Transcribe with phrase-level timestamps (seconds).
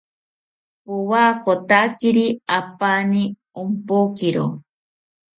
[0.85, 2.23] Powakotakiri
[2.57, 3.23] apani
[3.61, 4.45] ompokiro